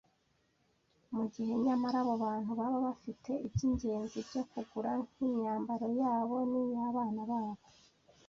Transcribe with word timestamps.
mu 1.15 1.23
gihe 1.33 1.53
nyamara 1.65 1.97
abo 2.03 2.13
bantu 2.23 2.51
baba 2.59 2.77
bafite 2.87 3.31
iby’ingenzi 3.45 4.17
byo 4.27 4.41
kugura 4.51 4.91
nk’imyambaro 5.07 5.87
yabo 6.01 6.35
n’iy’abana 6.51 7.21
babo 7.29 7.61